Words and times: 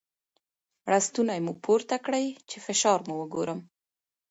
ړستونی 0.91 1.39
مو 1.45 1.53
پورته 1.63 1.95
کړی 2.05 2.25
چې 2.49 2.57
فشار 2.65 2.99
مو 3.07 3.13
وګورم. 3.21 3.59